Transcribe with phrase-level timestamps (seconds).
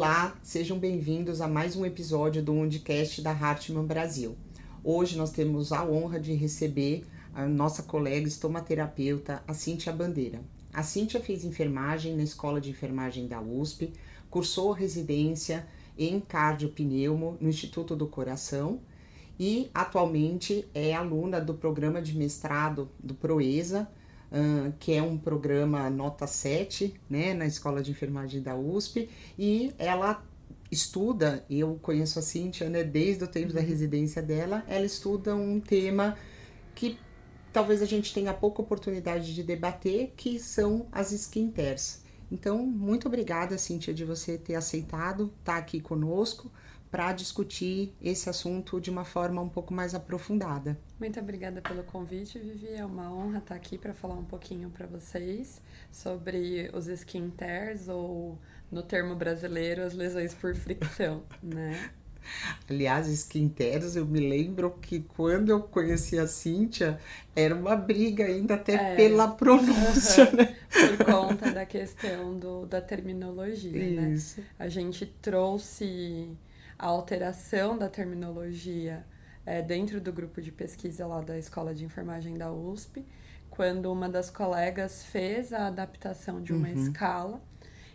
[0.00, 4.36] Olá, sejam bem-vindos a mais um episódio do Undicast da Hartmann Brasil.
[4.84, 7.04] Hoje nós temos a honra de receber
[7.34, 10.40] a nossa colega estomaterapeuta, a Cíntia Bandeira.
[10.72, 13.92] A Cíntia fez enfermagem na Escola de Enfermagem da USP,
[14.30, 15.66] cursou residência
[15.98, 18.78] em cardiopneumo no Instituto do Coração
[19.36, 23.90] e atualmente é aluna do programa de mestrado do Proesa,
[24.32, 29.08] uh, que é um programa nota 7, né, na Escola de Enfermagem da USP,
[29.38, 30.22] e ela
[30.70, 33.66] estuda, eu conheço a Cíntia, né, desde o tempo da uhum.
[33.66, 36.16] residência dela, ela estuda um tema
[36.74, 36.98] que
[37.52, 42.02] talvez a gente tenha pouca oportunidade de debater, que são as skin tears.
[42.30, 46.50] Então, muito obrigada, Cíntia, de você ter aceitado estar tá aqui conosco
[46.90, 50.78] para discutir esse assunto de uma forma um pouco mais aprofundada.
[50.98, 52.68] Muito obrigada pelo convite, Vivi.
[52.68, 55.60] É uma honra estar aqui para falar um pouquinho para vocês
[55.92, 58.38] sobre os skin tears ou
[58.70, 61.90] no termo brasileiro as lesões por fricção, né?
[62.68, 66.98] Aliás, skin tears, eu me lembro que quando eu conheci a Cíntia,
[67.34, 70.56] era uma briga ainda até é, pela pronúncia, uh -huh, né?
[70.70, 74.10] Por conta da questão do, da terminologia, né?
[74.10, 74.40] Isso.
[74.40, 74.46] né?
[74.58, 76.28] A gente trouxe
[76.78, 79.04] a alteração da terminologia
[79.44, 83.04] é, dentro do grupo de pesquisa lá da Escola de Enfermagem da USP,
[83.50, 86.74] quando uma das colegas fez a adaptação de uma uhum.
[86.74, 87.40] escala.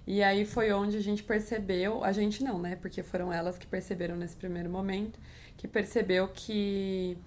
[0.06, 2.76] E aí foi onde a gente percebeu, a gente não, né?
[2.76, 5.18] Porque foram elas que perceberam nesse primeiro momento,
[5.56, 7.18] que percebeu que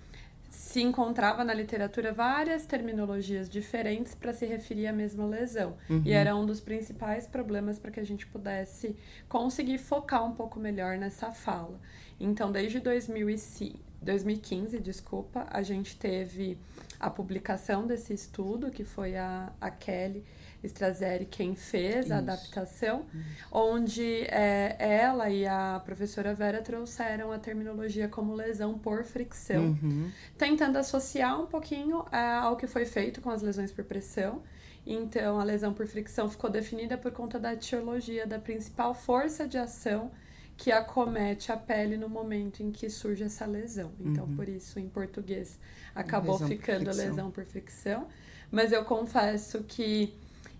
[0.57, 5.77] se encontrava na literatura várias terminologias diferentes para se referir à mesma lesão.
[5.89, 6.01] Uhum.
[6.03, 8.97] E era um dos principais problemas para que a gente pudesse
[9.29, 11.79] conseguir focar um pouco melhor nessa fala.
[12.19, 16.57] Então, desde 2005, 2015, desculpa, a gente teve
[16.99, 20.25] a publicação desse estudo, que foi a, a Kelly
[20.67, 22.15] Strazeri quem fez Isso.
[22.15, 23.23] a adaptação, uhum.
[23.51, 30.11] onde é, ela e a professora Vera trouxeram a terminologia como lesão por fricção, uhum.
[30.37, 34.43] tentando associar um pouquinho é, ao que foi feito com as lesões por pressão.
[34.87, 39.59] Então, a lesão por fricção ficou definida por conta da etiologia da principal força de
[39.59, 40.13] ação
[40.57, 43.93] que acomete a pele no momento em que surge essa lesão.
[44.01, 44.37] Então, uhum.
[44.37, 45.59] por isso, em português,
[45.95, 48.07] acabou lesão ficando lesão por fricção.
[48.51, 50.15] Mas eu confesso que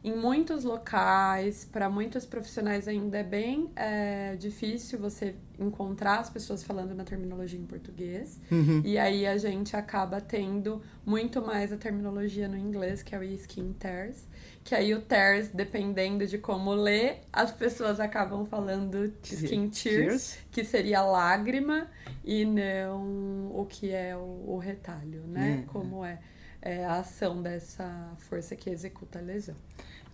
[0.07, 6.63] em muitos locais, para muitos profissionais ainda é bem é, difícil você encontrar as pessoas
[6.63, 8.41] falando na terminologia em português.
[8.49, 8.83] Uhum.
[8.85, 13.25] E aí a gente acaba tendo muito mais a terminologia no inglês, que é o
[13.25, 14.29] skin tears.
[14.63, 20.63] Que aí o tears, dependendo de como ler, as pessoas acabam falando skin tears, que
[20.63, 21.89] seria lágrima,
[22.25, 25.57] e não o que é o, o retalho, né?
[25.57, 25.67] Uhum.
[25.67, 26.21] Como é,
[26.63, 29.57] é a ação dessa força que executa a lesão.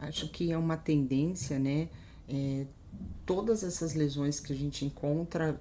[0.02, 1.88] Acho que é uma tendência, né?
[2.28, 2.66] É,
[3.24, 5.60] todas essas lesões que a gente encontra,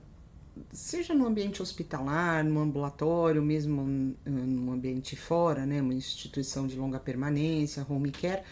[0.71, 5.81] seja no ambiente hospitalar, no ambulatório, mesmo no ambiente fora, né?
[5.81, 8.43] Uma instituição de longa permanência, home care,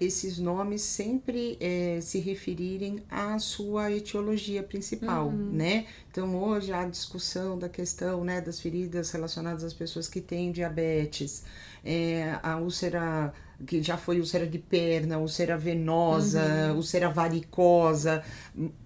[0.00, 5.50] esses nomes sempre é, se referirem à sua etiologia principal, uhum.
[5.52, 5.86] né?
[6.10, 10.52] Então hoje há a discussão da questão né, das feridas relacionadas às pessoas que têm
[10.52, 11.44] diabetes,
[11.84, 13.32] é, a úlcera
[13.66, 16.76] que já foi úlcera de perna, úlcera venosa, uhum.
[16.76, 18.22] úlcera varicosa,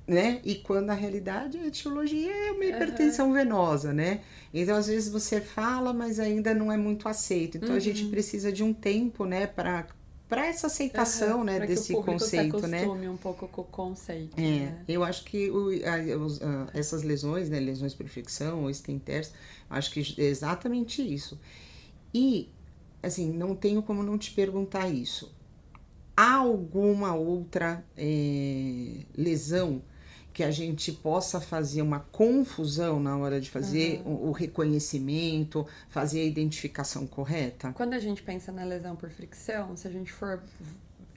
[0.06, 0.40] né?
[0.44, 3.34] E quando na realidade a etiologia é uma hipertensão uhum.
[3.34, 4.20] venosa, né?
[4.52, 7.56] Então às vezes você fala, mas ainda não é muito aceito.
[7.56, 7.76] Então uhum.
[7.76, 8.10] a gente uhum.
[8.10, 9.86] precisa de um tempo, né, para
[10.28, 12.86] para essa aceitação, uhum, né, desse conceito, se né?
[13.08, 14.38] um pouco com o conceito.
[14.38, 14.84] É, né?
[14.86, 19.32] eu acho que o, a, a, essas lesões, né, lesões por infecção ou stenters,
[19.70, 21.40] acho que é exatamente isso.
[22.12, 22.50] E
[23.02, 25.34] assim, não tenho como não te perguntar isso.
[26.14, 29.80] Há alguma outra é, lesão
[30.32, 34.12] que a gente possa fazer uma confusão na hora de fazer uhum.
[34.12, 37.72] o, o, reconhecimento, fazer a identificação correta?
[37.72, 40.42] Quando a gente pensa na lesão por fricção, se a gente for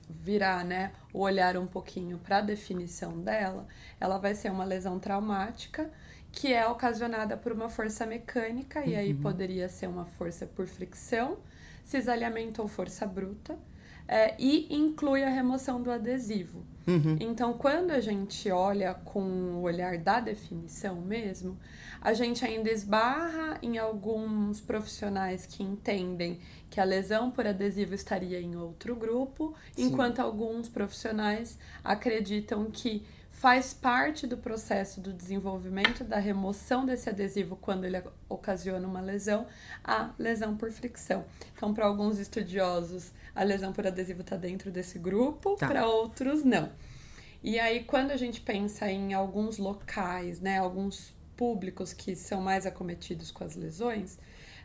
[0.09, 3.68] virar né, o olhar um pouquinho para a definição dela,
[4.00, 5.89] ela vai ser uma lesão traumática
[6.31, 8.88] que é ocasionada por uma força mecânica, uhum.
[8.88, 9.21] e aí uhum.
[9.21, 11.38] poderia ser uma força por fricção,
[11.83, 13.57] cisalhamento ou força bruta,
[14.07, 16.65] é, e inclui a remoção do adesivo.
[16.88, 17.18] Uhum.
[17.19, 21.57] Então, quando a gente olha com o olhar da definição mesmo,
[22.01, 26.39] a gente ainda esbarra em alguns profissionais que entendem
[26.69, 29.83] que a lesão por adesivo estaria em outro grupo, Sim.
[29.83, 33.06] enquanto alguns profissionais acreditam que
[33.41, 37.99] faz parte do processo do desenvolvimento da remoção desse adesivo quando ele
[38.29, 39.47] ocasiona uma lesão,
[39.83, 41.25] a lesão por fricção.
[41.57, 45.67] Então, para alguns estudiosos, a lesão por adesivo está dentro desse grupo, tá.
[45.67, 46.71] para outros, não.
[47.41, 52.67] E aí, quando a gente pensa em alguns locais, né, alguns públicos que são mais
[52.67, 54.19] acometidos com as lesões,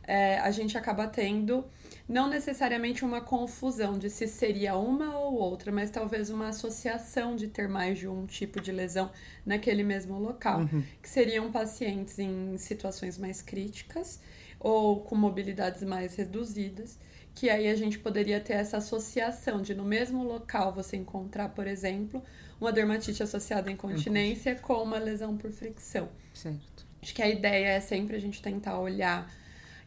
[0.06, 1.64] é, a gente acaba tendo
[2.08, 7.48] não necessariamente uma confusão de se seria uma ou outra, mas talvez uma associação de
[7.48, 9.10] ter mais de um tipo de lesão
[9.44, 10.82] naquele mesmo local, uhum.
[11.02, 14.20] que seriam pacientes em situações mais críticas
[14.60, 16.98] ou com mobilidades mais reduzidas,
[17.34, 21.66] que aí a gente poderia ter essa associação de no mesmo local você encontrar, por
[21.66, 22.22] exemplo,
[22.60, 26.08] uma dermatite associada à incontinência com uma lesão por fricção.
[26.32, 26.86] Certo.
[27.02, 29.30] Acho que a ideia é sempre a gente tentar olhar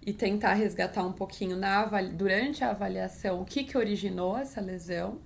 [0.06, 5.20] e tentar resgatar um pouquinho na durante a avaliação o que, que originou essa lesão.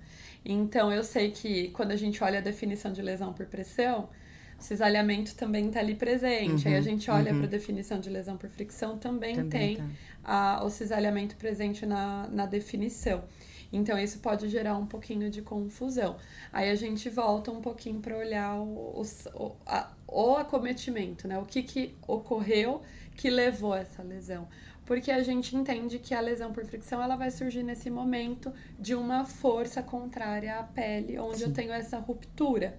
[0.44, 4.10] Então, eu sei que quando a gente olha a definição de lesão por pressão,
[4.58, 6.66] o cisalhamento também está ali presente.
[6.66, 7.38] Uhum, Aí a gente olha uhum.
[7.38, 10.58] para a definição de lesão por fricção, também, também tem tá.
[10.58, 13.24] a, o cisalhamento presente na, na definição.
[13.72, 16.16] Então, isso pode gerar um pouquinho de confusão.
[16.52, 19.02] Aí a gente volta um pouquinho para olhar o,
[19.34, 21.38] o, a, o acometimento, né?
[21.38, 22.82] O que, que ocorreu
[23.14, 24.48] que levou essa lesão.
[24.84, 28.94] Porque a gente entende que a lesão por fricção ela vai surgir nesse momento de
[28.94, 31.44] uma força contrária à pele, onde Sim.
[31.44, 32.78] eu tenho essa ruptura.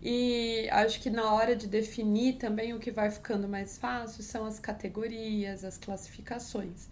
[0.00, 4.46] E acho que na hora de definir também o que vai ficando mais fácil são
[4.46, 6.88] as categorias, as classificações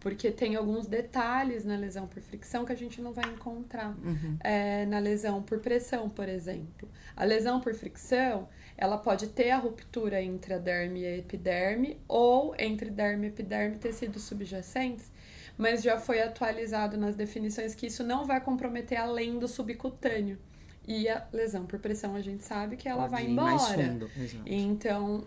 [0.00, 4.36] porque tem alguns detalhes na lesão por fricção que a gente não vai encontrar uhum.
[4.40, 6.88] é, na lesão por pressão, por exemplo.
[7.16, 11.98] A lesão por fricção, ela pode ter a ruptura entre a derme e a epiderme
[12.06, 15.10] ou entre derme e epiderme tecidos subjacentes,
[15.56, 20.38] mas já foi atualizado nas definições que isso não vai comprometer além do subcutâneo.
[20.86, 23.52] E a lesão por pressão, a gente sabe que ela pode vai embora.
[23.52, 24.10] Mais fundo.
[24.44, 25.24] Então,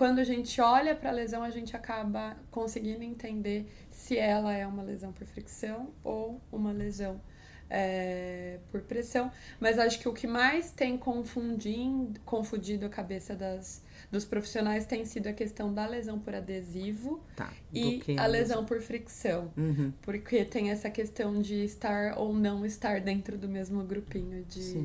[0.00, 4.66] quando a gente olha para a lesão, a gente acaba conseguindo entender se ela é
[4.66, 7.20] uma lesão por fricção ou uma lesão
[7.68, 9.30] é, por pressão.
[9.60, 15.04] Mas acho que o que mais tem confundindo, confundido a cabeça das, dos profissionais tem
[15.04, 19.52] sido a questão da lesão por adesivo tá, e a lesão por fricção.
[19.54, 19.92] Uhum.
[20.00, 24.80] Porque tem essa questão de estar ou não estar dentro do mesmo grupinho de,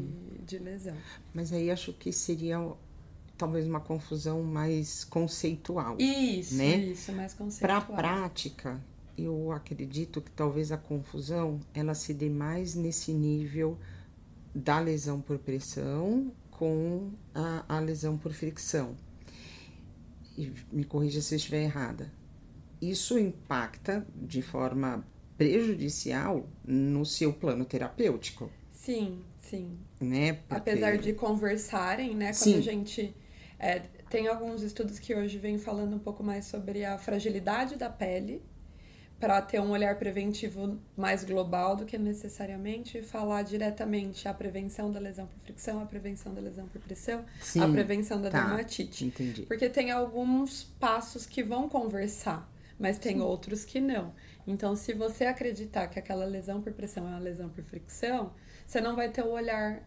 [0.46, 0.98] de lesão.
[1.34, 2.60] Mas aí acho que seria
[3.38, 5.98] talvez uma confusão mais conceitual.
[6.00, 6.78] Isso, né?
[6.78, 7.82] isso, mais conceitual.
[7.82, 8.82] Para a prática,
[9.18, 13.78] eu acredito que talvez a confusão ela se dê mais nesse nível
[14.54, 18.98] da lesão por pressão com a, a lesão por fricção.
[20.38, 22.12] E me corrija se eu estiver errada.
[22.82, 25.06] Isso impacta de forma
[25.38, 28.50] prejudicial no seu plano terapêutico.
[28.72, 29.78] Sim, sim.
[30.00, 30.34] Né?
[30.34, 30.56] Porque...
[30.56, 32.28] Apesar de conversarem, né?
[32.28, 32.58] Quando sim.
[32.58, 33.16] a gente
[33.60, 33.80] é,
[34.10, 38.42] tem alguns estudos que hoje vêm falando um pouco mais sobre a fragilidade da pele,
[39.20, 45.00] para ter um olhar preventivo mais global do que necessariamente falar diretamente a prevenção da
[45.00, 49.06] lesão por fricção, a prevenção da lesão por pressão, Sim, a prevenção da tá, dermatite.
[49.06, 49.44] Entendi.
[49.44, 53.22] Porque tem alguns passos que vão conversar, mas tem Sim.
[53.22, 54.14] outros que não.
[54.46, 58.34] Então, se você acreditar que aquela lesão por pressão é uma lesão por fricção,
[58.68, 59.82] você não vai ter o olhar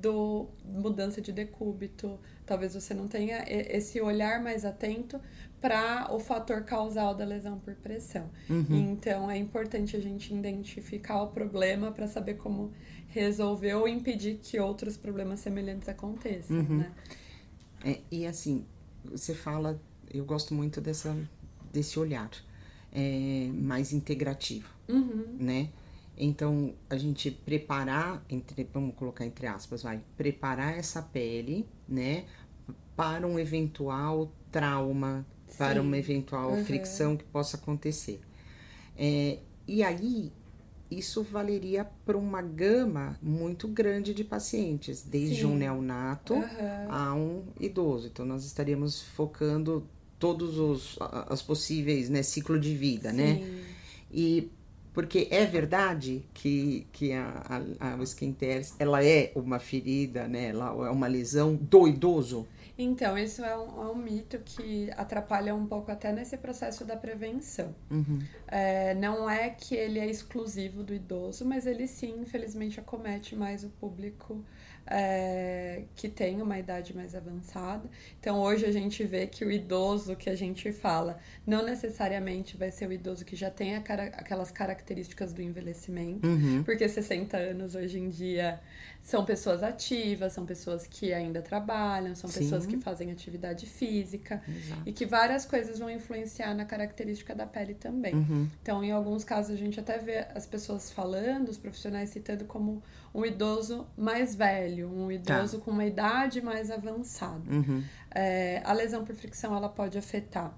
[0.00, 5.20] do mudança de decúbito, talvez você não tenha esse olhar mais atento
[5.60, 8.28] para o fator causal da lesão por pressão.
[8.50, 8.92] Uhum.
[8.92, 12.72] Então é importante a gente identificar o problema para saber como
[13.08, 16.78] resolver ou impedir que outros problemas semelhantes aconteçam, uhum.
[16.78, 16.92] né?
[17.84, 18.64] É, e assim,
[19.04, 19.80] você fala,
[20.12, 21.16] eu gosto muito dessa,
[21.72, 22.30] desse olhar
[22.92, 25.36] é, mais integrativo, uhum.
[25.38, 25.70] né?
[26.16, 32.24] Então, a gente preparar, entre, vamos colocar entre aspas, vai, preparar essa pele, né,
[32.96, 35.58] para um eventual trauma, Sim.
[35.58, 36.64] para uma eventual uhum.
[36.64, 38.20] fricção que possa acontecer.
[38.96, 40.30] É, e aí,
[40.90, 45.46] isso valeria para uma gama muito grande de pacientes, desde Sim.
[45.46, 46.44] um neonato uhum.
[46.88, 48.06] a um idoso.
[48.06, 49.84] Então, nós estaríamos focando
[50.18, 50.96] todos os
[51.28, 53.34] as possíveis, né, ciclo de vida, né?
[53.34, 53.44] Sim.
[53.44, 53.64] né?
[54.12, 54.50] E
[54.94, 57.42] porque é verdade que, que a,
[57.80, 60.50] a, a skin tears, ela é uma ferida, né?
[60.50, 62.46] Ela é uma lesão do idoso?
[62.78, 66.96] Então, isso é um, é um, mito que atrapalha um pouco até nesse processo da
[66.96, 67.74] prevenção.
[67.90, 68.20] Uhum.
[68.48, 73.64] É, não é que ele é exclusivo do idoso, mas ele sim, infelizmente, acomete mais
[73.64, 74.44] o público
[74.86, 77.88] é, que tem uma idade mais avançada.
[78.20, 82.70] Então, hoje a gente vê que o idoso que a gente fala não necessariamente vai
[82.70, 86.62] ser o idoso que já tem cara aquelas características do envelhecimento, uhum.
[86.62, 88.60] porque 60 anos hoje em dia
[89.04, 92.38] são pessoas ativas, são pessoas que ainda trabalham, são Sim.
[92.38, 94.82] pessoas que fazem atividade física Exato.
[94.86, 98.14] e que várias coisas vão influenciar na característica da pele também.
[98.14, 98.48] Uhum.
[98.62, 102.82] Então, em alguns casos, a gente até vê as pessoas falando, os profissionais citando como
[103.14, 105.64] um idoso mais velho, um idoso tá.
[105.66, 107.52] com uma idade mais avançada.
[107.52, 107.84] Uhum.
[108.10, 110.56] É, a lesão por fricção ela pode afetar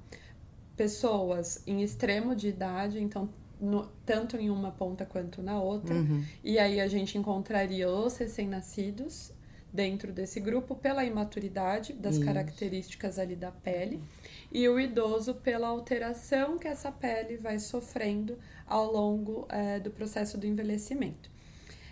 [0.76, 3.28] pessoas em extremo de idade, então
[3.60, 5.94] no, tanto em uma ponta quanto na outra.
[5.94, 6.24] Uhum.
[6.42, 9.32] E aí a gente encontraria os recém-nascidos
[9.72, 12.24] dentro desse grupo pela imaturidade das Isso.
[12.24, 14.00] características ali da pele
[14.50, 20.38] e o idoso pela alteração que essa pele vai sofrendo ao longo é, do processo
[20.38, 21.30] do envelhecimento.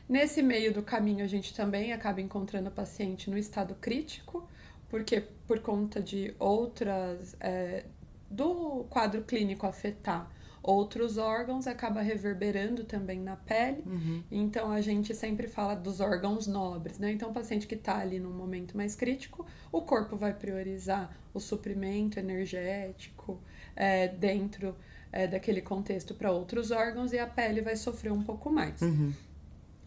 [0.08, 4.46] Nesse meio do caminho, a gente também acaba encontrando o paciente no estado crítico,
[4.88, 7.36] porque por conta de outras.
[7.40, 7.84] É,
[8.30, 10.28] do quadro clínico afetar
[10.64, 13.84] outros órgãos, acaba reverberando também na pele.
[13.86, 14.22] Uhum.
[14.32, 17.12] Então a gente sempre fala dos órgãos nobres, né?
[17.12, 21.38] Então o paciente que está ali num momento mais crítico, o corpo vai priorizar o
[21.38, 23.38] suprimento energético
[23.76, 24.74] é, dentro
[25.12, 28.80] é, daquele contexto para outros órgãos e a pele vai sofrer um pouco mais.
[28.80, 29.12] Uhum.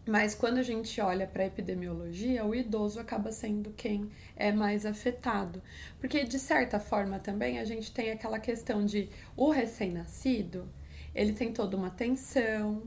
[0.08, 4.86] Mas quando a gente olha para a epidemiologia, o idoso acaba sendo quem é mais
[4.86, 5.62] afetado.
[6.00, 10.66] Porque, de certa forma, também a gente tem aquela questão de o recém-nascido,
[11.14, 12.84] ele tem toda uma tensão,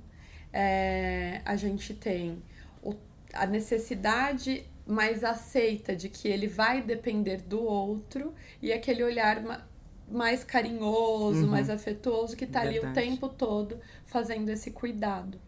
[0.51, 2.41] é, a gente tem
[2.81, 2.95] o,
[3.33, 9.61] a necessidade mais aceita de que ele vai depender do outro e aquele olhar
[10.09, 11.51] mais carinhoso, uhum.
[11.51, 15.39] mais afetuoso que está ali o tempo todo fazendo esse cuidado.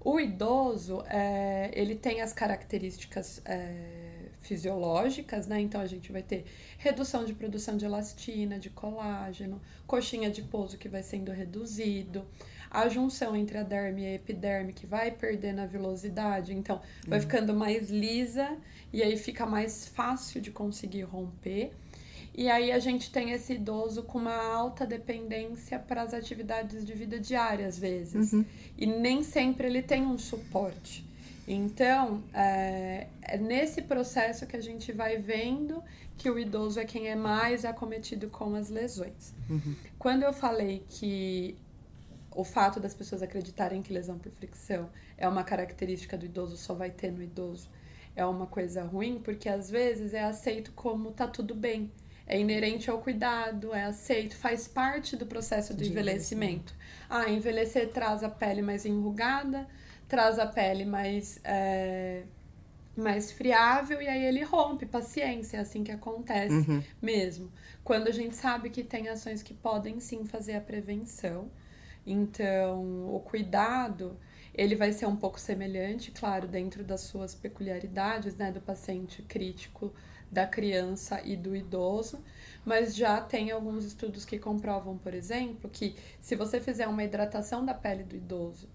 [0.00, 5.60] O idoso, é, ele tem as características é, fisiológicas, né?
[5.60, 6.44] Então a gente vai ter
[6.78, 12.24] redução de produção de elastina, de colágeno, coxinha de pouso que vai sendo reduzido,
[12.70, 17.18] a junção entre a derme e a epiderme que vai perdendo a velocidade, então vai
[17.18, 17.22] uhum.
[17.22, 18.56] ficando mais lisa
[18.92, 21.72] e aí fica mais fácil de conseguir romper.
[22.38, 26.94] E aí a gente tem esse idoso com uma alta dependência para as atividades de
[26.94, 28.32] vida diária, às vezes.
[28.32, 28.44] Uhum.
[28.76, 31.04] E nem sempre ele tem um suporte.
[31.48, 35.82] Então, é, é, nesse processo que a gente vai vendo
[36.16, 39.34] que o idoso é quem é mais acometido com as lesões.
[39.50, 39.74] Uhum.
[39.98, 41.56] Quando eu falei que
[42.30, 46.72] o fato das pessoas acreditarem que lesão por fricção é uma característica do idoso, só
[46.72, 47.68] vai ter no idoso,
[48.14, 51.90] é uma coisa ruim, porque às vezes é aceito como tá tudo bem
[52.28, 56.74] é inerente ao cuidado, é aceito, faz parte do processo do envelhecimento.
[57.08, 59.66] Ah, envelhecer traz a pele mais enrugada,
[60.06, 62.24] traz a pele mais, é,
[62.94, 64.84] mais friável e aí ele rompe.
[64.84, 66.82] Paciência, é assim que acontece uhum.
[67.00, 67.50] mesmo.
[67.82, 71.50] Quando a gente sabe que tem ações que podem sim fazer a prevenção.
[72.06, 74.18] Então, o cuidado
[74.54, 79.94] ele vai ser um pouco semelhante, claro, dentro das suas peculiaridades, né, do paciente crítico
[80.30, 82.22] da criança e do idoso,
[82.64, 87.64] mas já tem alguns estudos que comprovam, por exemplo, que se você fizer uma hidratação
[87.64, 88.68] da pele do idoso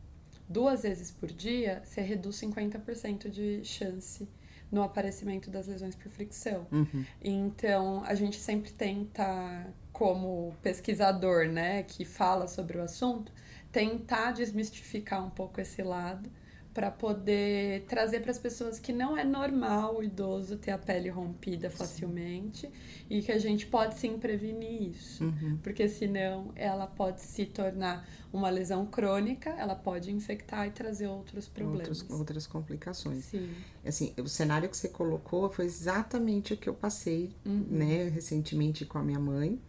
[0.47, 4.27] duas vezes por dia, você reduz 50% de chance
[4.71, 6.67] no aparecimento das lesões por fricção.
[6.71, 7.05] Uhum.
[7.23, 13.31] Então, a gente sempre tenta, como pesquisador, né, que fala sobre o assunto,
[13.71, 16.29] tentar desmistificar um pouco esse lado
[16.73, 21.07] para poder trazer para as pessoas que não é normal o idoso ter a pele
[21.07, 22.71] rompida facilmente sim.
[23.09, 25.59] e que a gente pode sim prevenir isso, uhum.
[25.61, 31.47] porque senão ela pode se tornar uma lesão crônica, ela pode infectar e trazer outros
[31.47, 33.25] problemas, outros, outras complicações.
[33.25, 33.49] Sim.
[33.85, 37.67] Assim, o cenário que você colocou foi exatamente o que eu passei, uhum.
[37.69, 39.59] né, recentemente com a minha mãe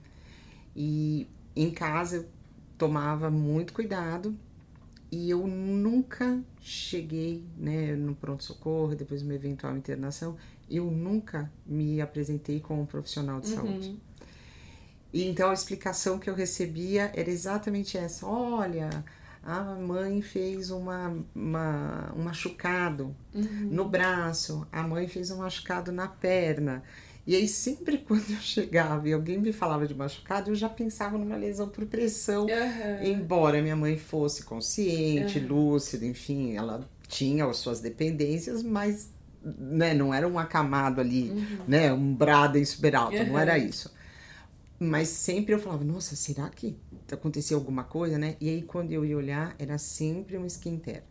[0.75, 2.27] e em casa eu
[2.79, 4.35] tomava muito cuidado
[5.15, 10.37] e eu nunca cheguei né, no pronto-socorro, depois de uma eventual internação,
[10.69, 13.55] eu nunca me apresentei como um profissional de uhum.
[13.55, 14.01] saúde.
[15.13, 19.05] E então a explicação que eu recebia era exatamente essa: olha,
[19.41, 23.69] a mãe fez uma, uma um machucado uhum.
[23.71, 26.83] no braço, a mãe fez um machucado na perna.
[27.27, 31.17] E aí, sempre quando eu chegava e alguém me falava de machucado, eu já pensava
[31.17, 32.43] numa lesão por pressão.
[32.43, 33.05] Uhum.
[33.05, 35.47] Embora minha mãe fosse consciente, uhum.
[35.47, 39.11] lúcida, enfim, ela tinha as suas dependências, mas
[39.43, 41.59] né, não era um acamado ali, uhum.
[41.69, 43.93] né, um brada super alto, não era isso.
[44.79, 46.77] Mas sempre eu falava, nossa, será que
[47.11, 48.37] aconteceu alguma coisa, né?
[48.41, 51.03] E aí, quando eu ia olhar, era sempre um skincare.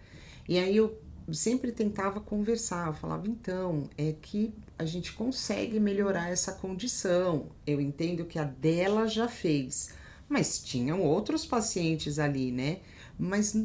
[0.48, 1.00] E aí eu
[1.32, 7.48] sempre tentava conversar, eu falava, então, é que a gente consegue melhorar essa condição.
[7.66, 9.92] Eu entendo que a dela já fez,
[10.28, 12.80] mas tinham outros pacientes ali, né?
[13.18, 13.56] Mas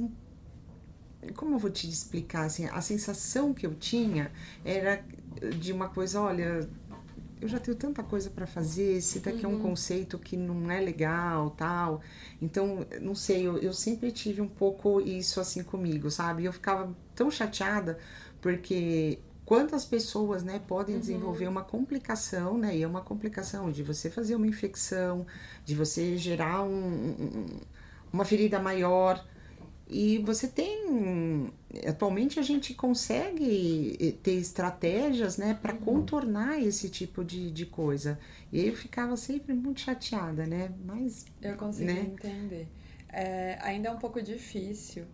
[1.35, 4.31] como eu vou te explicar assim, a sensação que eu tinha
[4.65, 5.05] era
[5.59, 6.69] de uma coisa, olha,
[7.41, 9.53] eu já tenho tanta coisa para fazer, esse daqui uhum.
[9.53, 9.69] é um uhum.
[9.71, 12.01] conceito que não é legal, tal.
[12.41, 16.45] Então, não sei, eu, eu sempre tive um pouco isso assim comigo, sabe?
[16.45, 17.99] Eu ficava tão chateada
[18.41, 21.01] porque quantas pessoas, né, podem uhum.
[21.01, 22.77] desenvolver uma complicação, né?
[22.77, 25.27] E é uma complicação de você fazer uma infecção,
[25.65, 27.47] de você gerar um, um,
[28.13, 29.25] uma ferida maior,
[29.89, 31.51] e você tem.
[31.87, 35.81] Atualmente a gente consegue eh, ter estratégias né, para uhum.
[35.81, 38.19] contornar esse tipo de, de coisa.
[38.53, 40.71] E eu ficava sempre muito chateada, né?
[40.85, 41.25] Mas.
[41.41, 42.01] Eu consigo né?
[42.01, 42.69] entender.
[43.09, 45.07] É, ainda é um pouco difícil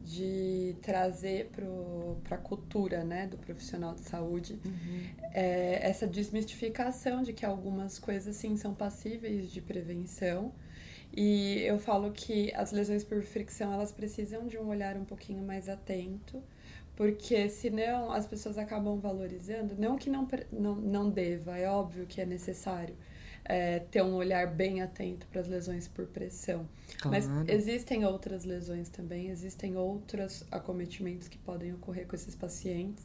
[0.00, 1.50] de trazer
[2.22, 5.02] para a cultura né, do profissional de saúde uhum.
[5.32, 10.52] é, essa desmistificação de que algumas coisas sim são passíveis de prevenção
[11.12, 15.42] e eu falo que as lesões por fricção, elas precisam de um olhar um pouquinho
[15.42, 16.42] mais atento,
[16.94, 22.20] porque senão as pessoas acabam valorizando, não que não, não, não deva, é óbvio que
[22.20, 22.94] é necessário
[23.50, 26.68] é, ter um olhar bem atento para as lesões por pressão.
[27.00, 27.10] Claro.
[27.10, 33.04] Mas existem outras lesões também, existem outros acometimentos que podem ocorrer com esses pacientes,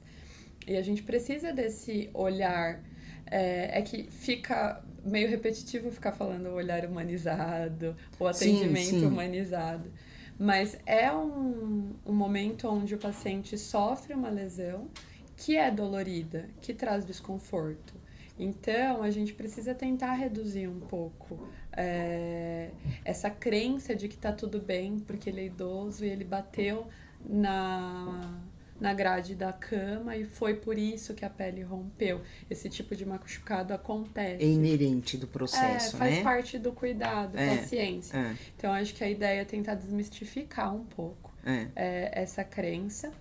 [0.68, 2.80] e a gente precisa desse olhar
[3.26, 9.06] é, é, que fica meio repetitivo ficar falando o olhar humanizado, o atendimento sim, sim.
[9.06, 9.92] humanizado.
[10.38, 14.90] Mas é um, um momento onde o paciente sofre uma lesão
[15.36, 17.95] que é dolorida, que traz desconforto.
[18.38, 22.70] Então, a gente precisa tentar reduzir um pouco é,
[23.04, 26.88] essa crença de que tá tudo bem porque ele é idoso e ele bateu
[27.28, 28.42] na
[28.80, 32.22] na grade da cama e foi por isso que a pele rompeu.
[32.50, 34.44] Esse tipo de machucado acontece.
[34.44, 36.24] É inerente do processo, é, faz né?
[36.24, 38.18] parte do cuidado, é, ciência.
[38.18, 38.36] É.
[38.58, 41.68] Então, acho que a ideia é tentar desmistificar um pouco é.
[41.76, 42.22] é.
[42.22, 43.12] essa crença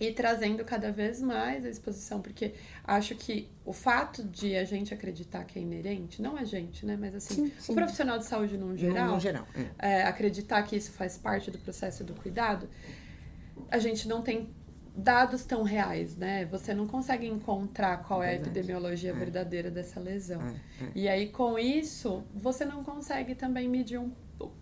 [0.00, 4.94] e trazendo cada vez mais a exposição, porque acho que o fato de a gente
[4.94, 6.96] acreditar que é inerente, não a gente, né?
[6.98, 7.72] Mas assim, sim, sim.
[7.72, 9.46] o profissional de saúde no geral, no, no geral
[9.78, 10.00] é.
[10.00, 12.66] É, acreditar que isso faz parte do processo do cuidado,
[13.70, 14.48] a gente não tem
[14.96, 16.46] dados tão reais, né?
[16.46, 19.14] Você não consegue encontrar qual é, a epidemiologia é.
[19.14, 20.40] verdadeira dessa lesão.
[20.42, 20.90] É, é.
[20.94, 24.10] E aí, com isso, você não consegue também medir um,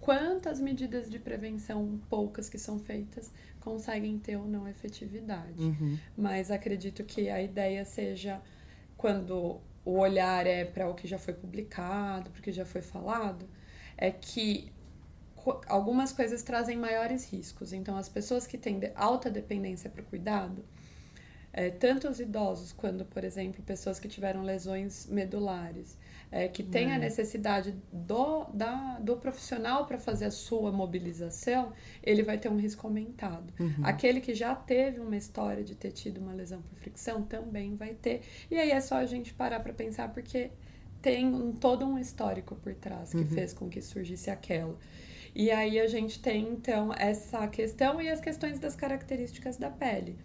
[0.00, 5.62] quantas medidas de prevenção, poucas que são feitas, conseguem ter ou não efetividade.
[5.62, 5.98] Uhum.
[6.16, 8.40] Mas acredito que a ideia seja,
[8.96, 12.82] quando o olhar é para o que já foi publicado, para o que já foi
[12.82, 13.48] falado,
[13.96, 14.72] é que
[15.66, 17.72] algumas coisas trazem maiores riscos.
[17.72, 20.64] Então, as pessoas que têm alta dependência para o cuidado,
[21.52, 25.96] é, tanto os idosos quanto, por exemplo, pessoas que tiveram lesões medulares,
[26.30, 27.00] é, que têm a uhum.
[27.00, 32.86] necessidade do, da, do profissional para fazer a sua mobilização, ele vai ter um risco
[32.86, 33.52] aumentado.
[33.58, 33.74] Uhum.
[33.82, 37.94] Aquele que já teve uma história de ter tido uma lesão por fricção também vai
[37.94, 38.22] ter.
[38.50, 40.50] E aí é só a gente parar para pensar, porque
[41.00, 43.26] tem um, todo um histórico por trás que uhum.
[43.26, 44.76] fez com que surgisse aquela.
[45.34, 50.16] E aí a gente tem então essa questão e as questões das características da pele.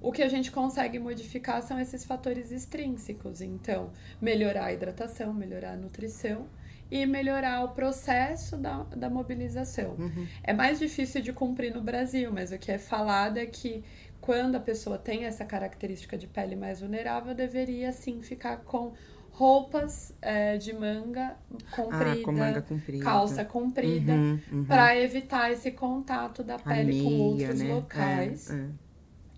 [0.00, 5.72] O que a gente consegue modificar são esses fatores extrínsecos, então melhorar a hidratação, melhorar
[5.72, 6.46] a nutrição
[6.90, 9.94] e melhorar o processo da, da mobilização.
[9.98, 10.26] Uhum.
[10.42, 13.84] É mais difícil de cumprir no Brasil, mas o que é falado é que
[14.20, 18.92] quando a pessoa tem essa característica de pele mais vulnerável, deveria sim ficar com
[19.30, 21.36] roupas é, de manga
[21.70, 24.64] comprida, ah, manga comprida, calça comprida, uhum, uhum.
[24.64, 27.74] para evitar esse contato da pele com outros né?
[27.74, 28.50] locais.
[28.50, 28.89] É, é.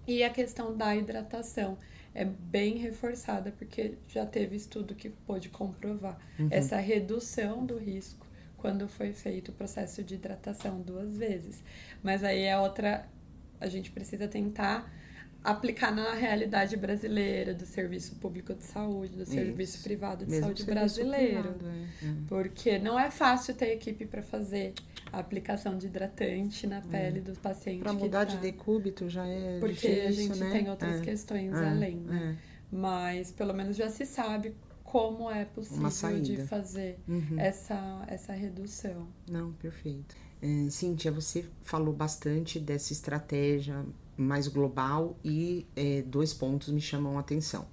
[0.06, 1.78] E a questão da hidratação
[2.14, 6.48] é bem reforçada, porque já teve estudo que pôde comprovar uhum.
[6.50, 8.26] essa redução do risco
[8.58, 11.62] quando foi feito o processo de hidratação duas vezes.
[12.02, 13.08] Mas aí é outra.
[13.60, 14.92] A gente precisa tentar
[15.44, 19.32] aplicar na realidade brasileira do serviço público de saúde, do Isso.
[19.32, 21.54] serviço privado de Mesmo saúde brasileiro.
[21.54, 22.06] Privado, é.
[22.06, 22.14] é.
[22.28, 24.72] Porque não é fácil ter equipe para fazer
[25.12, 27.22] a aplicação de hidratante na pele é.
[27.22, 27.82] dos pacientes.
[27.82, 28.32] Para mudar tá.
[28.32, 30.50] de decúbito já é Porque difícil, a gente né?
[30.52, 31.04] tem outras é.
[31.04, 32.38] questões é, além, né?
[32.70, 37.38] Mas pelo menos já se sabe como é possível de fazer uhum.
[37.38, 39.08] essa, essa redução.
[39.28, 40.14] Não, perfeito.
[40.40, 43.84] É, Cíntia, você falou bastante dessa estratégia
[44.16, 47.66] mais global e é, dois pontos me chamam a atenção.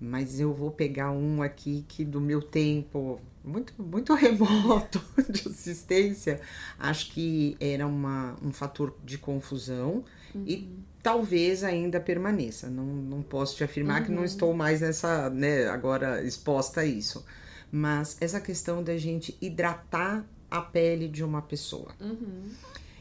[0.00, 6.40] Mas eu vou pegar um aqui que do meu tempo muito, muito remoto de assistência,
[6.78, 10.44] acho que era uma, um fator de confusão uhum.
[10.46, 10.68] e
[11.02, 12.68] talvez ainda permaneça.
[12.68, 14.06] Não, não posso te afirmar uhum.
[14.06, 14.24] que não uhum.
[14.24, 17.24] estou mais nessa, né, agora exposta a isso.
[17.70, 21.92] Mas essa questão da gente hidratar a pele de uma pessoa.
[22.00, 22.48] Uhum.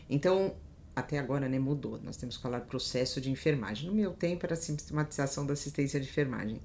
[0.09, 0.53] Então,
[0.95, 1.99] até agora né, mudou.
[2.03, 3.87] Nós temos que falar processo de enfermagem.
[3.87, 6.61] No meu tempo era sistematização da assistência de enfermagem.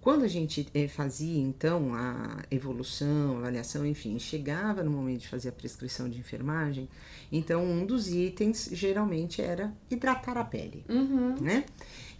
[0.00, 5.28] Quando a gente eh, fazia então a evolução, a avaliação, enfim, chegava no momento de
[5.28, 6.88] fazer a prescrição de enfermagem,
[7.30, 11.36] então um dos itens geralmente era hidratar a pele, uhum.
[11.40, 11.64] né?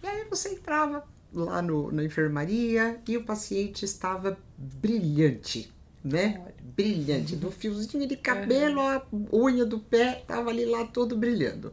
[0.01, 5.73] E aí você entrava lá no, na enfermaria e o paciente estava brilhante,
[6.05, 6.41] né?
[6.77, 11.73] Brilhante, do fiozinho de cabelo, a unha do pé estava ali lá todo brilhando.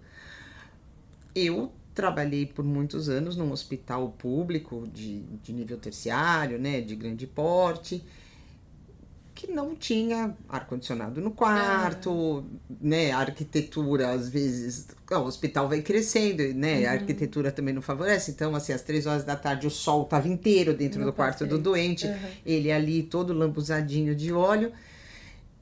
[1.34, 7.28] Eu trabalhei por muitos anos num hospital público de, de nível terciário, né, de grande
[7.28, 8.04] porte,
[9.40, 12.74] que não tinha ar-condicionado no quarto, é.
[12.82, 16.88] né, a arquitetura às vezes, o hospital vai crescendo, né, uhum.
[16.88, 20.28] a arquitetura também não favorece, então assim, às três horas da tarde o sol estava
[20.28, 22.18] inteiro dentro do quarto do doente, uhum.
[22.46, 24.74] ele ali todo lambuzadinho de óleo,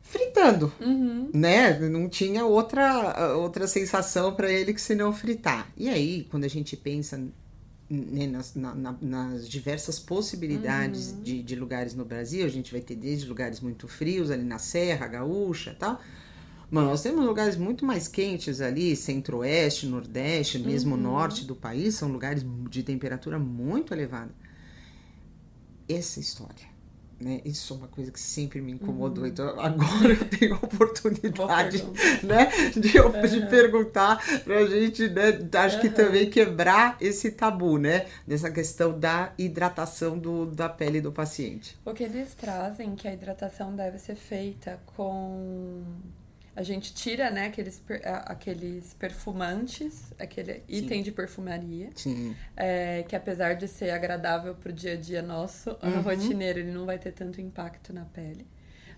[0.02, 1.30] fritando, uhum.
[1.32, 1.78] né?
[1.80, 5.70] Não tinha outra, outra sensação para ele que se não fritar.
[5.78, 7.22] E aí, quando a gente pensa
[7.90, 11.22] nas, na, nas, diversas possibilidades uhum.
[11.22, 14.60] de, de, lugares no Brasil, a gente vai ter desde lugares muito frios ali na
[14.60, 16.02] Serra, Gaúcha tal.
[16.70, 21.02] Mas nós temos lugares muito mais quentes ali, centro-oeste, nordeste, mesmo uhum.
[21.02, 24.36] norte do país, são lugares de temperatura muito elevada.
[25.88, 26.77] Essa história
[27.20, 27.42] né?
[27.44, 29.24] Isso é uma coisa que sempre me incomodou.
[29.24, 29.30] Uhum.
[29.30, 31.84] Então agora eu tenho a oportunidade
[32.24, 32.48] né?
[32.72, 33.22] de, uhum.
[33.22, 35.40] de perguntar pra gente, né?
[35.54, 35.82] Acho uhum.
[35.82, 38.06] que também quebrar esse tabu, né?
[38.26, 41.78] Dessa questão da hidratação do, da pele do paciente.
[41.86, 45.84] O que eles trazem que a hidratação deve ser feita com
[46.58, 47.80] a gente tira, né, aqueles,
[48.26, 50.64] aqueles perfumantes, aquele Sim.
[50.68, 51.92] item de perfumaria.
[51.94, 52.36] Sim.
[52.56, 56.02] É, que apesar de ser agradável pro dia a dia nosso, uhum.
[56.02, 58.48] rotineiro, ele não vai ter tanto impacto na pele.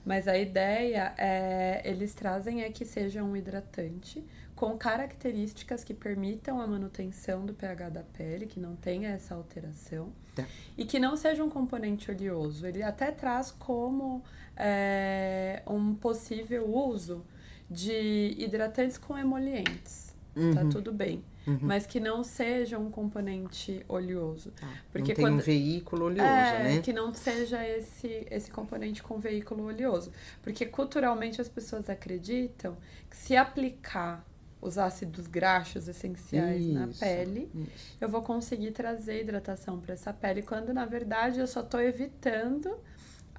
[0.06, 4.24] Mas a ideia é eles trazem é que seja um hidratante
[4.56, 10.14] com características que permitam a manutenção do pH da pele, que não tenha essa alteração,
[10.34, 10.46] tá.
[10.78, 12.66] e que não seja um componente oleoso.
[12.66, 14.24] Ele até traz como
[14.56, 17.26] é, um possível uso
[17.70, 20.16] de hidratantes com emolientes.
[20.34, 20.54] Tá uhum.
[20.54, 21.24] Tá tudo bem.
[21.46, 21.60] Uhum.
[21.62, 24.54] Mas que não seja um componente oleoso.
[24.62, 25.36] Ah, porque não tem quando...
[25.36, 26.82] um veículo oleoso, é, né?
[26.82, 30.12] Que não seja esse, esse componente com veículo oleoso.
[30.44, 32.78] Porque culturalmente as pessoas acreditam
[33.10, 34.26] que se aplicar
[34.62, 37.96] os ácidos graxos essenciais isso, na pele, isso.
[38.02, 42.78] eu vou conseguir trazer hidratação para essa pele, quando na verdade eu só estou evitando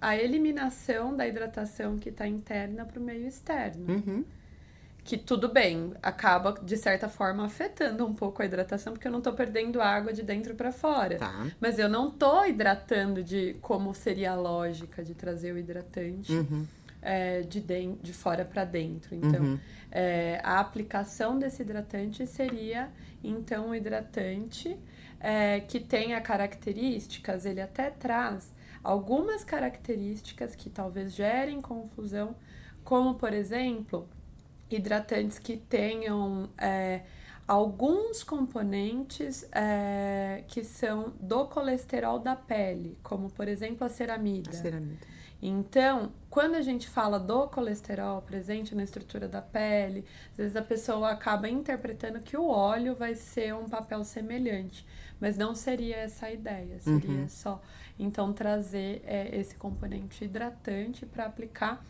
[0.00, 3.86] a eliminação da hidratação que está interna para o meio externo.
[3.92, 4.24] Uhum.
[5.02, 9.18] Que tudo bem, acaba de certa forma afetando um pouco a hidratação, porque eu não
[9.18, 11.16] estou perdendo água de dentro para fora.
[11.16, 11.46] Tá.
[11.60, 16.66] Mas eu não estou hidratando de como seria a lógica de trazer o hidratante uhum.
[17.02, 19.14] é, de, de, de fora para dentro.
[19.14, 19.58] Então, uhum.
[19.90, 22.88] é, a aplicação desse hidratante seria,
[23.24, 24.78] então, um hidratante
[25.18, 28.52] é, que tenha características, ele até traz
[28.82, 32.34] algumas características que talvez gerem confusão,
[32.84, 34.08] como, por exemplo,
[34.70, 37.02] hidratantes que tenham é,
[37.46, 44.50] alguns componentes é, que são do colesterol da pele, como, por exemplo, a ceramida.
[44.50, 45.10] A ceramida.
[45.42, 50.62] Então, quando a gente fala do colesterol presente na estrutura da pele, às vezes a
[50.62, 54.86] pessoa acaba interpretando que o óleo vai ser um papel semelhante,
[55.20, 57.28] mas não seria essa a ideia, seria uhum.
[57.28, 57.60] só
[58.00, 61.84] então, trazer é, esse componente hidratante para aplicar.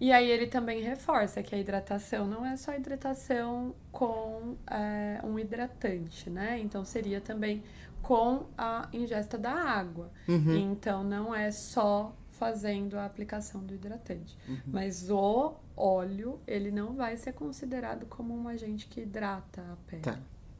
[0.00, 5.38] E aí ele também reforça que a hidratação não é só hidratação com é, um
[5.38, 6.58] hidratante, né?
[6.58, 7.62] Então seria também
[8.02, 10.10] com a ingesta da água.
[10.26, 10.56] Uhum.
[10.56, 14.36] Então não é só fazendo a aplicação do hidratante.
[14.48, 14.58] Uhum.
[14.66, 20.02] Mas o óleo, ele não vai ser considerado como um agente que hidrata a pele.
[20.02, 20.18] Tá.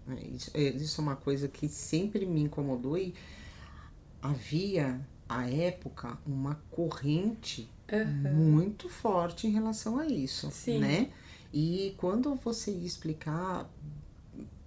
[0.09, 3.15] É, isso, é, isso é uma coisa que sempre me incomodou e
[4.21, 8.35] havia, à época, uma corrente uhum.
[8.35, 10.79] muito forte em relação a isso, Sim.
[10.79, 11.11] né?
[11.53, 13.71] E quando você ia explicar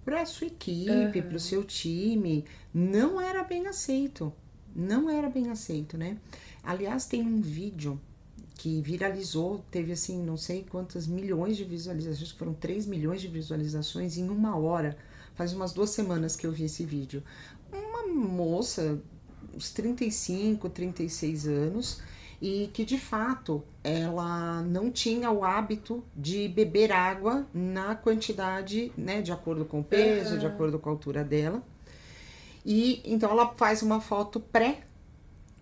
[0.04, 1.22] para sua equipe, uhum.
[1.22, 4.32] para o seu time, não era bem aceito.
[4.74, 6.16] Não era bem aceito, né?
[6.62, 8.00] Aliás, tem um vídeo
[8.54, 14.16] que viralizou, teve assim, não sei quantas milhões de visualizações, foram 3 milhões de visualizações
[14.18, 14.96] em uma hora.
[15.38, 17.22] Faz umas duas semanas que eu vi esse vídeo.
[17.72, 19.00] Uma moça
[19.54, 22.02] uns 35, 36 anos
[22.42, 29.22] e que de fato ela não tinha o hábito de beber água na quantidade, né,
[29.22, 30.40] de acordo com o peso, uhum.
[30.40, 31.62] de acordo com a altura dela.
[32.66, 34.87] E então ela faz uma foto pré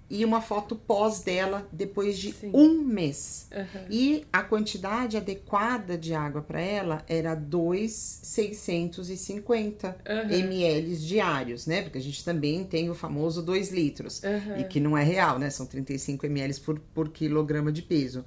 [0.08, 2.52] e uma foto pós dela depois de Sim.
[2.54, 3.48] um mês.
[3.52, 3.86] Uhum.
[3.90, 10.30] E a quantidade adequada de água para ela era 2,650 uhum.
[10.30, 11.82] ml diários, né?
[11.82, 14.60] Porque a gente também tem o famoso 2 litros, uhum.
[14.60, 15.50] e que não é real, né?
[15.50, 18.24] São 35 ml por, por quilograma de peso.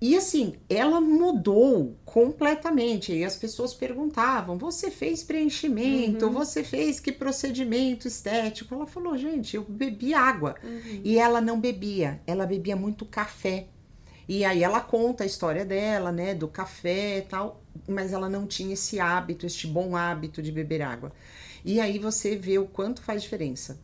[0.00, 3.12] E assim, ela mudou completamente.
[3.12, 6.26] E as pessoas perguntavam: você fez preenchimento?
[6.26, 6.32] Uhum.
[6.32, 8.74] Você fez que procedimento estético?
[8.74, 10.54] Ela falou: gente, eu bebi água.
[10.62, 11.00] Uhum.
[11.02, 13.66] E ela não bebia, ela bebia muito café.
[14.28, 18.46] E aí ela conta a história dela, né, do café e tal, mas ela não
[18.46, 21.12] tinha esse hábito, este bom hábito de beber água.
[21.64, 23.80] E aí você vê o quanto faz diferença.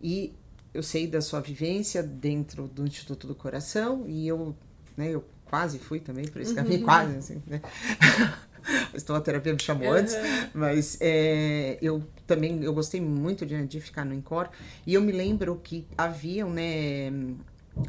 [0.00, 0.32] E
[0.72, 4.54] eu sei da sua vivência dentro do Instituto do Coração e eu,
[4.96, 6.84] né, eu quase fui também por esse caminho, uhum.
[6.86, 7.60] quase, assim, né?
[9.14, 9.94] a terapia me chamou uhum.
[9.96, 10.16] antes,
[10.54, 14.48] mas é, eu também eu gostei muito de, de ficar no Incor
[14.86, 17.12] e eu me lembro que haviam, né,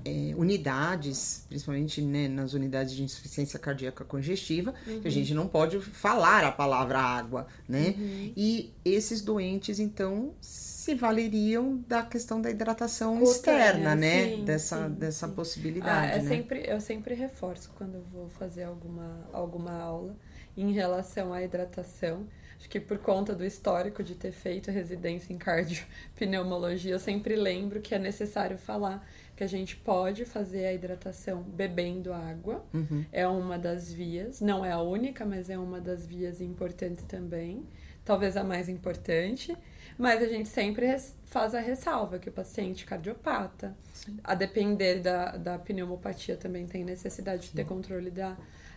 [0.06, 5.02] é, unidades, principalmente né, nas unidades de insuficiência cardíaca congestiva, uhum.
[5.02, 7.96] que a gente não pode falar a palavra água, né?
[7.98, 8.34] Uhum.
[8.36, 14.30] E esses doentes, então, se valeriam da questão da hidratação Cutânea, externa, né?
[14.30, 15.34] Sim, dessa, sim, dessa sim.
[15.34, 16.12] possibilidade.
[16.14, 16.30] Ah, é né?
[16.30, 20.16] sempre, eu sempre reforço quando eu vou fazer alguma, alguma aula
[20.56, 22.26] em relação à hidratação.
[22.58, 27.82] Acho que por conta do histórico de ter feito residência em cardiopneumologia, eu sempre lembro
[27.82, 32.64] que é necessário falar que a gente pode fazer a hidratação bebendo água.
[32.74, 33.06] Uhum.
[33.12, 37.66] É uma das vias, não é a única, mas é uma das vias importantes também.
[38.06, 39.58] Talvez a mais importante.
[39.98, 40.88] Mas a gente sempre
[41.26, 44.18] faz a ressalva que o paciente cardiopata, Sim.
[44.24, 47.50] a depender da, da pneumopatia, também tem necessidade Sim.
[47.50, 48.36] de ter controle da,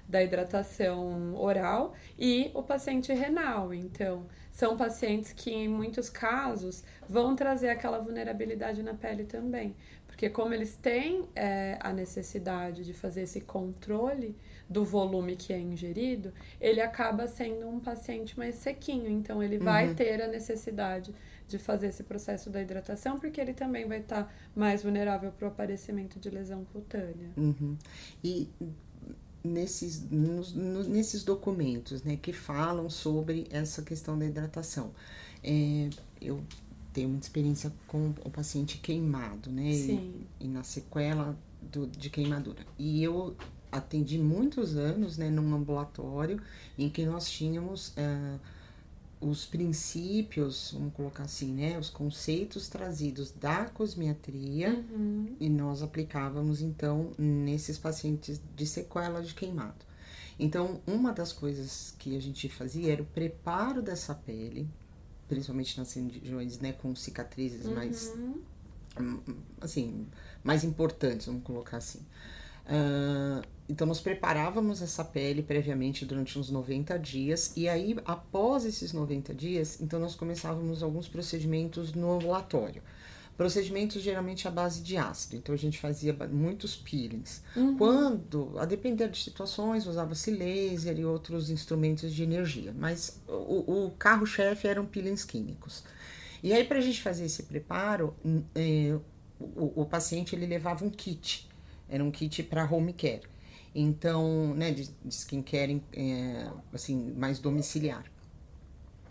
[0.08, 3.72] da hidratação oral e o paciente renal.
[3.72, 9.74] Então, são pacientes que, em muitos casos, vão trazer aquela vulnerabilidade na pele também.
[10.16, 14.35] Porque, como eles têm é, a necessidade de fazer esse controle
[14.66, 19.11] do volume que é ingerido, ele acaba sendo um paciente mais sequinho.
[19.11, 19.94] Então, ele vai uhum.
[19.94, 21.14] ter a necessidade
[21.46, 25.48] de fazer esse processo da hidratação, porque ele também vai estar tá mais vulnerável para
[25.48, 27.29] o aparecimento de lesão cutânea.
[27.37, 27.76] Uhum.
[28.24, 28.48] E
[29.44, 34.92] nesses, nos, nesses documentos né, que falam sobre essa questão da hidratação,
[35.44, 35.90] é,
[36.22, 36.42] eu
[36.96, 39.70] tenho muita experiência com o paciente queimado, né?
[39.74, 40.24] Sim.
[40.40, 42.66] E, e na sequela do, de queimadura.
[42.78, 43.37] E eu
[43.70, 46.40] atendi muitos anos né, num ambulatório
[46.78, 48.40] em que nós tínhamos uh,
[49.20, 55.37] os princípios, vamos colocar assim, né, os conceitos trazidos da cosmiatria uhum.
[55.38, 59.85] e nós aplicávamos então nesses pacientes de sequela de queimado.
[60.38, 64.66] Então, uma das coisas que a gente fazia era o preparo dessa pele,
[65.28, 67.74] principalmente nas regiões né, com cicatrizes uhum.
[67.74, 68.14] mais,
[68.98, 69.20] hum,
[69.60, 70.06] assim,
[70.42, 72.00] mais importantes, vamos colocar assim.
[72.66, 78.92] Uh, então, nós preparávamos essa pele previamente durante uns 90 dias, e aí, após esses
[78.92, 82.82] 90 dias, então nós começávamos alguns procedimentos no ambulatório.
[83.37, 87.42] Procedimentos geralmente à base de ácido, então a gente fazia muitos peelings.
[87.55, 87.77] Uhum.
[87.77, 93.90] Quando, a depender de situações, usava-se laser e outros instrumentos de energia, mas o, o
[93.99, 95.85] carro-chefe eram peelings químicos.
[96.42, 98.14] E aí, para a gente fazer esse preparo,
[98.55, 98.96] eh,
[99.38, 101.46] o, o paciente ele levava um kit
[101.88, 103.22] era um kit para home care.
[103.75, 108.05] Então, né, de, de skincare é, assim, mais domiciliar.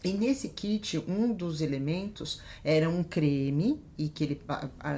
[0.06, 4.42] E nesse kit, um dos elementos era um creme e que ele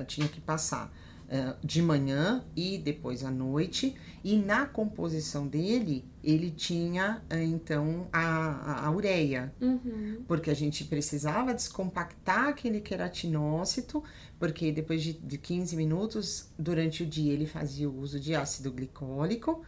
[0.06, 0.94] tinha que passar
[1.28, 3.96] uh, de manhã e depois à noite.
[4.24, 10.24] E na composição dele, ele tinha uh, então a, a, a ureia, uhum.
[10.28, 14.04] porque a gente precisava descompactar aquele queratinócito
[14.40, 18.72] porque depois de, de 15 minutos, durante o dia, ele fazia o uso de ácido
[18.72, 19.64] glicólico,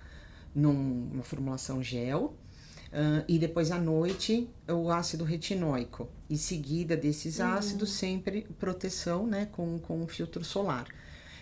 [0.53, 2.35] numa formulação gel,
[2.91, 6.09] uh, e depois à noite, o ácido retinóico.
[6.29, 7.47] E seguida desses uhum.
[7.47, 10.87] ácidos, sempre proteção né, com, com filtro solar.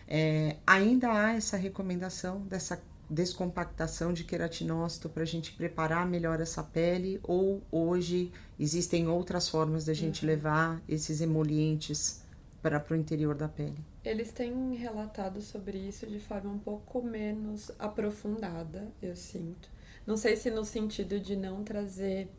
[0.08, 6.62] É, ainda há essa recomendação dessa descompactação de queratinócito para a gente preparar melhor essa
[6.62, 10.28] pele ou hoje existem outras formas da gente uhum.
[10.32, 12.22] levar esses emolientes
[12.62, 13.78] para o interior da pele.
[14.04, 19.70] Eles têm relatado sobre isso de forma um pouco menos aprofundada, eu sinto.
[20.08, 22.30] Não sei se no sentido de não trazer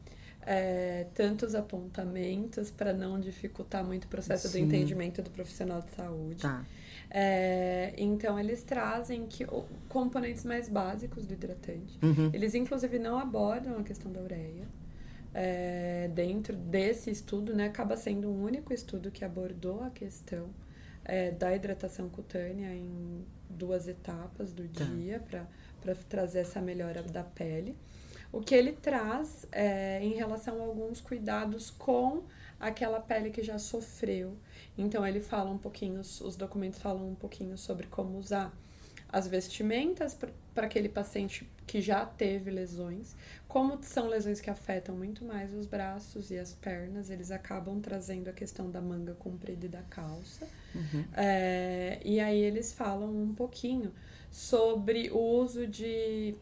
[0.43, 4.61] é, tantos apontamentos para não dificultar muito o processo Sim.
[4.61, 6.43] do entendimento do profissional de saúde.
[6.43, 6.65] Tá.
[7.11, 9.47] É, então, eles trazem que
[9.89, 11.99] componentes mais básicos do hidratante.
[12.03, 12.31] Uhum.
[12.33, 14.67] Eles, inclusive, não abordam a questão da ureia
[15.35, 20.49] é, dentro desse estudo, né, acaba sendo um único estudo que abordou a questão
[21.05, 24.85] é, da hidratação cutânea em duas etapas do tá.
[24.85, 25.47] dia para
[26.09, 27.77] trazer essa melhora da pele.
[28.31, 32.25] O que ele traz é em relação a alguns cuidados com
[32.61, 34.37] aquela pele que já sofreu.
[34.77, 38.53] Então ele fala um pouquinho, os documentos falam um pouquinho sobre como usar
[39.11, 40.15] as vestimentas
[40.55, 43.17] para aquele paciente que já teve lesões.
[43.47, 48.29] Como são lesões que afetam muito mais os braços e as pernas, eles acabam trazendo
[48.29, 50.47] a questão da manga comprida e da calça.
[50.75, 51.05] Uhum.
[51.17, 53.93] É, e aí eles falam um pouquinho
[54.31, 56.35] sobre o uso de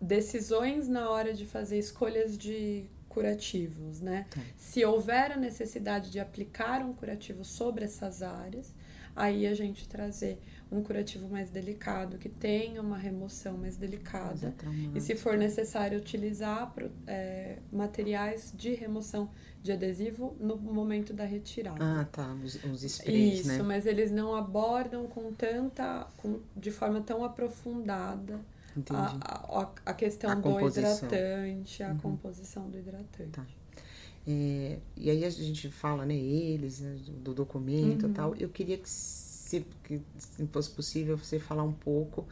[0.00, 4.26] decisões na hora de fazer escolhas de curativos, né?
[4.30, 4.40] Tá.
[4.56, 8.74] Se houver a necessidade de aplicar um curativo sobre essas áreas,
[9.14, 10.38] aí a gente trazer
[10.70, 14.54] um curativo mais delicado, que tenha uma remoção mais delicada.
[14.94, 16.74] E se for necessário utilizar
[17.06, 19.30] é, materiais de remoção
[19.62, 21.78] de adesivo no momento da retirada.
[21.80, 23.62] Ah, tá, os, os sprays, Isso, né?
[23.62, 28.40] mas eles não abordam com tanta, com, de forma tão aprofundada
[28.90, 31.98] a, a, a, questão a do hidratante, a uhum.
[31.98, 33.30] composição do hidratante.
[33.30, 33.46] Tá.
[34.28, 38.12] É, e aí a gente fala, né, eles, né, do documento e uhum.
[38.12, 38.34] tal.
[38.34, 38.88] Eu queria que
[39.46, 39.64] se,
[40.18, 42.26] se fosse possível, você falar um pouco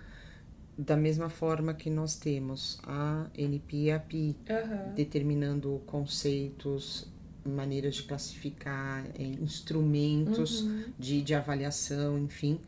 [0.77, 4.95] da mesma forma que nós temos a NP e a PI, uhum.
[4.95, 7.07] determinando conceitos,
[7.45, 10.85] maneiras de classificar, é, instrumentos uhum.
[10.99, 12.59] de, de avaliação, enfim,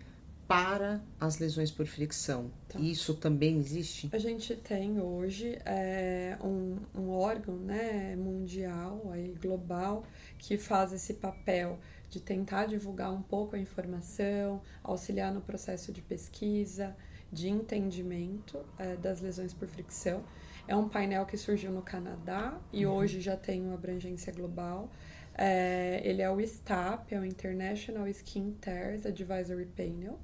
[0.47, 2.53] para as lesões por fricção.
[2.69, 2.79] Tá.
[2.79, 4.09] Isso também existe?
[4.13, 10.05] A gente tem hoje é, um, um órgão né, mundial, aí, global,
[10.39, 16.01] que faz esse papel de tentar divulgar um pouco a informação, auxiliar no processo de
[16.01, 16.97] pesquisa,
[17.33, 20.25] de entendimento é, das lesões por fricção.
[20.69, 22.95] É um painel que surgiu no Canadá e uhum.
[22.95, 24.91] hoje já tem uma abrangência global.
[25.35, 30.19] É, ele é o STAP, é o International Skin Tears Advisory Panel.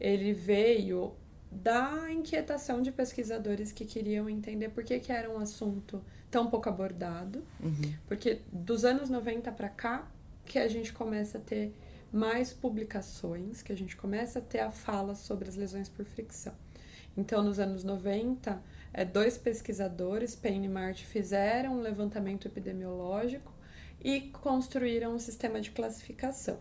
[0.00, 1.14] Ele veio
[1.50, 6.68] da inquietação de pesquisadores que queriam entender por que, que era um assunto tão pouco
[6.68, 7.44] abordado.
[7.60, 7.94] Uhum.
[8.06, 10.10] Porque dos anos 90 para cá,
[10.44, 11.74] que a gente começa a ter
[12.12, 16.54] mais publicações, que a gente começa a ter a fala sobre as lesões por fricção.
[17.16, 23.52] Então, nos anos 90, é, dois pesquisadores, Payne e Martin, fizeram um levantamento epidemiológico
[24.02, 26.58] e construíram um sistema de classificação.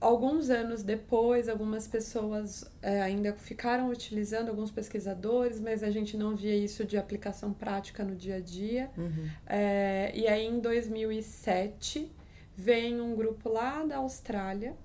[0.00, 6.36] Alguns anos depois, algumas pessoas é, ainda ficaram utilizando, alguns pesquisadores, mas a gente não
[6.36, 8.90] via isso de aplicação prática no dia a dia.
[8.96, 9.28] Uhum.
[9.44, 12.12] É, e aí, em 2007,
[12.56, 14.76] vem um grupo lá da Austrália,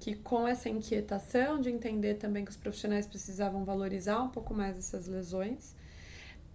[0.00, 4.76] que com essa inquietação de entender também que os profissionais precisavam valorizar um pouco mais
[4.78, 5.76] essas lesões,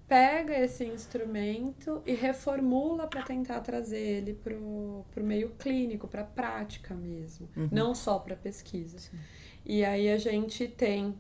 [0.08, 6.26] pega esse instrumento e reformula para tentar trazer ele para o meio clínico, para a
[6.26, 7.68] prática mesmo, uhum.
[7.72, 8.98] não só para pesquisa.
[9.00, 9.18] Sim.
[9.66, 11.14] E aí a gente tem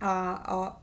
[0.00, 0.76] a, a,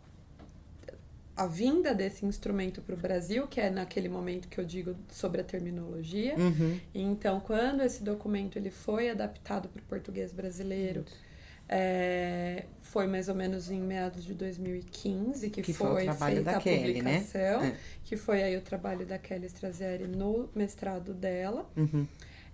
[1.36, 5.42] a vinda desse instrumento para o Brasil, que é naquele momento que eu digo sobre
[5.42, 6.34] a terminologia.
[6.38, 6.80] Uhum.
[6.96, 11.02] Então, quando esse documento ele foi adaptado para o português brasileiro.
[11.02, 11.27] Uhum
[11.70, 16.62] é, foi mais ou menos em meados de 2015 que, que foi, foi feita a
[16.62, 17.20] Kelly, né?
[17.20, 17.78] publicação, né?
[18.04, 21.70] que foi aí o trabalho da Kelly Strazieri no mestrado dela.
[21.76, 22.08] Uhum.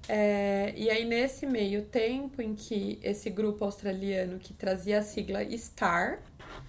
[0.08, 5.44] É, e aí, nesse meio tempo em que esse grupo australiano que trazia a sigla
[5.58, 6.20] STAR,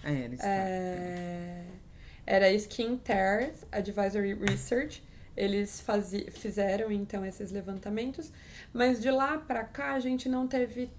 [0.03, 0.49] é, STAR.
[0.49, 1.63] É,
[2.25, 5.03] era Skin Tears Advisory Research,
[5.35, 8.31] eles fazi, fizeram então esses levantamentos,
[8.71, 10.89] mas de lá para cá a gente não teve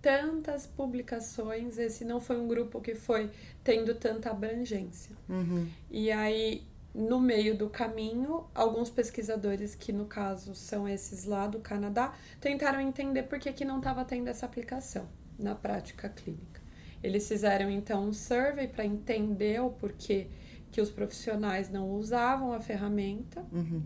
[0.00, 3.30] tantas publicações, esse não foi um grupo que foi
[3.62, 5.14] tendo tanta abrangência.
[5.28, 5.68] Uhum.
[5.90, 11.60] E aí, no meio do caminho, alguns pesquisadores, que no caso são esses lá do
[11.60, 15.06] Canadá, tentaram entender por que, que não estava tendo essa aplicação
[15.38, 16.60] na prática clínica.
[17.02, 20.28] Eles fizeram então um survey para entender o porquê
[20.70, 23.44] que os profissionais não usavam a ferramenta.
[23.52, 23.82] Uhum.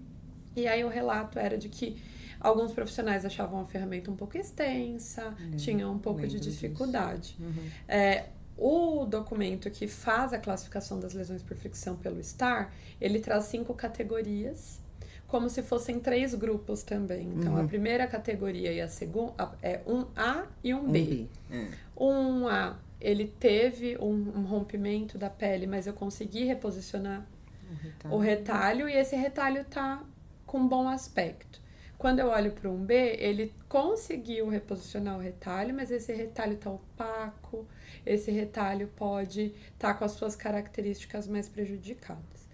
[0.56, 1.96] E aí o relato era de que
[2.44, 5.56] Alguns profissionais achavam a ferramenta um pouco extensa, uhum.
[5.56, 7.34] tinham um pouco de dificuldade.
[7.40, 7.70] Uhum.
[7.88, 13.44] É, o documento que faz a classificação das lesões por fricção pelo STAR, ele traz
[13.44, 14.78] cinco categorias,
[15.26, 17.32] como se fossem três grupos também.
[17.34, 17.64] Então, uhum.
[17.64, 21.00] a primeira categoria e a segunda é um A e um B.
[21.00, 21.26] Um B.
[21.50, 21.68] É.
[21.96, 27.26] Um A, ele teve um, um, rompimento da pele, mas eu consegui reposicionar
[27.70, 30.04] o retalho, o retalho e esse retalho tá
[30.46, 31.63] com bom aspecto.
[32.04, 36.68] Quando eu olho para um B, ele conseguiu reposicionar o retalho, mas esse retalho está
[36.68, 37.66] opaco,
[38.04, 42.46] esse retalho pode estar tá com as suas características mais prejudicadas.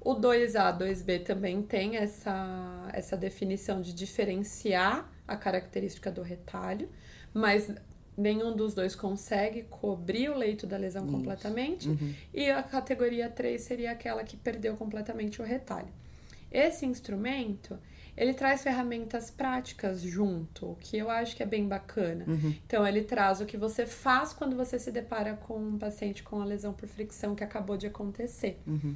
[0.00, 6.88] O 2A, 2B também tem essa, essa definição de diferenciar a característica do retalho,
[7.32, 7.72] mas
[8.18, 11.12] nenhum dos dois consegue cobrir o leito da lesão Isso.
[11.12, 11.88] completamente.
[11.88, 12.14] Uhum.
[12.34, 16.02] E a categoria 3 seria aquela que perdeu completamente o retalho.
[16.50, 17.78] Esse instrumento,
[18.16, 22.24] ele traz ferramentas práticas junto, o que eu acho que é bem bacana.
[22.28, 22.54] Uhum.
[22.66, 26.40] Então, ele traz o que você faz quando você se depara com um paciente com
[26.40, 28.58] a lesão por fricção que acabou de acontecer.
[28.66, 28.94] Uhum.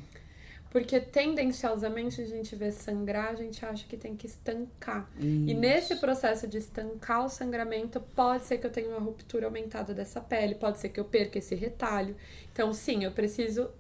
[0.71, 5.09] Porque tendenciosamente a gente vê sangrar, a gente acha que tem que estancar.
[5.19, 5.27] Isso.
[5.27, 9.95] E nesse processo de estancar o sangramento, pode ser que eu tenha uma ruptura aumentada
[9.95, 12.15] dessa pele, pode ser que eu perca esse retalho.
[12.53, 13.71] Então, sim, eu preciso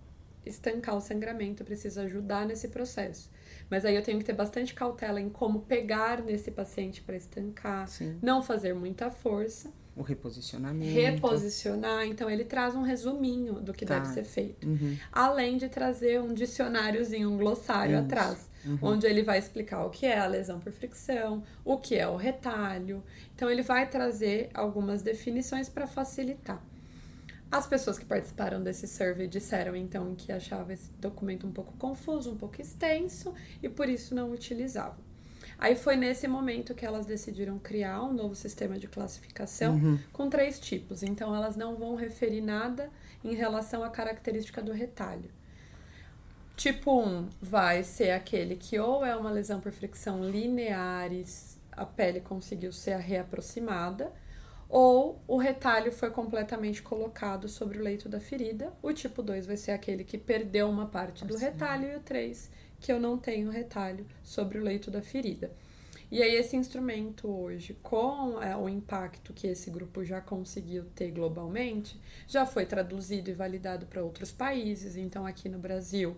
[0.47, 3.31] estancar o sangramento, eu preciso ajudar nesse processo.
[3.71, 7.89] Mas aí eu tenho que ter bastante cautela em como pegar nesse paciente para estancar,
[7.89, 8.19] Sim.
[8.23, 9.73] não fazer muita força.
[9.97, 10.93] O reposicionamento.
[10.93, 12.05] Reposicionar.
[12.07, 13.95] Então, ele traz um resuminho do que tá.
[13.95, 14.69] deve ser feito.
[14.69, 14.95] Uhum.
[15.11, 18.05] Além de trazer um dicionáriozinho, um glossário Isso.
[18.05, 18.51] atrás.
[18.63, 18.79] Uhum.
[18.83, 22.15] Onde ele vai explicar o que é a lesão por fricção, o que é o
[22.15, 23.03] retalho.
[23.35, 26.63] Então, ele vai trazer algumas definições para facilitar.
[27.51, 32.33] As pessoas que participaram desse survey disseram então que achavam esse documento um pouco confuso,
[32.33, 33.33] um pouco extenso
[33.63, 35.07] e por isso não utilizavam.
[35.59, 39.99] Aí foi nesse momento que elas decidiram criar um novo sistema de classificação uhum.
[40.13, 41.03] com três tipos.
[41.03, 42.91] Então elas não vão referir nada
[43.25, 45.31] em relação à característica do retalho.
[46.57, 52.21] Tipo 1 vai ser aquele que ou é uma lesão por fricção lineares, a pele
[52.21, 54.11] conseguiu ser reaproximada,
[54.69, 58.73] ou o retalho foi completamente colocado sobre o leito da ferida.
[58.83, 62.51] O tipo 2 vai ser aquele que perdeu uma parte do retalho, e o 3
[62.81, 65.51] que eu não tenho retalho sobre o leito da ferida.
[66.11, 71.11] E aí, esse instrumento hoje, com é, o impacto que esse grupo já conseguiu ter
[71.11, 74.97] globalmente, já foi traduzido e validado para outros países.
[74.97, 76.17] Então, aqui no Brasil,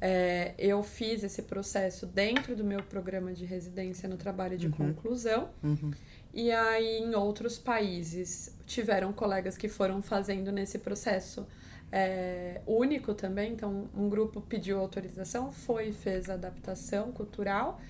[0.00, 4.72] é, eu fiz esse processo dentro do meu programa de residência no trabalho de uhum.
[4.72, 5.50] conclusão.
[5.62, 5.90] Uhum.
[6.34, 11.46] E aí, em outros países, tiveram colegas que foram fazendo nesse processo
[11.92, 13.52] é, único também.
[13.52, 17.80] Então, um grupo pediu autorização, foi e fez a adaptação cultural.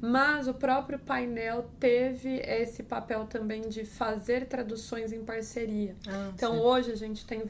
[0.00, 5.94] Mas o próprio painel teve esse papel também de fazer traduções em parceria.
[6.08, 6.60] Ah, então, sim.
[6.60, 7.44] hoje a gente tem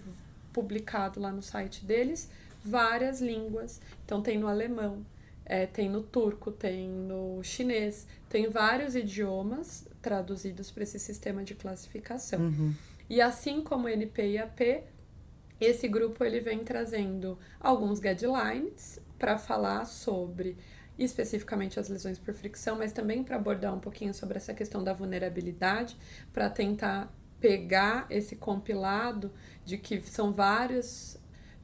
[0.52, 2.28] publicado lá no site deles
[2.62, 3.80] várias línguas.
[4.04, 5.02] Então, tem no alemão,
[5.44, 11.54] é, tem no turco, tem no chinês, tem vários idiomas traduzidos para esse sistema de
[11.54, 12.40] classificação.
[12.40, 12.74] Uhum.
[13.08, 14.84] E assim como NP e AP,
[15.60, 20.56] esse grupo ele vem trazendo alguns guidelines para falar sobre
[20.98, 24.92] especificamente as lesões por fricção, mas também para abordar um pouquinho sobre essa questão da
[24.92, 25.96] vulnerabilidade,
[26.32, 29.32] para tentar pegar esse compilado
[29.64, 31.18] de que são vários